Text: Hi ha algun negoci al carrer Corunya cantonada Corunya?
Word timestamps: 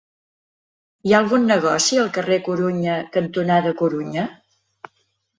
Hi 1.07 1.11
ha 1.13 1.17
algun 1.23 1.43
negoci 1.49 1.99
al 2.03 2.09
carrer 2.15 2.37
Corunya 2.47 2.95
cantonada 3.17 3.75
Corunya? 3.83 4.25